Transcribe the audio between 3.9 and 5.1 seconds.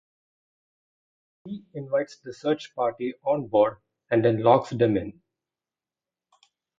and then locks them